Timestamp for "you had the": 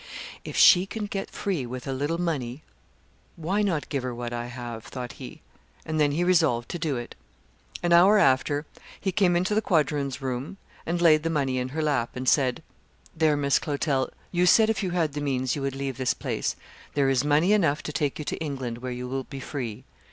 14.81-15.21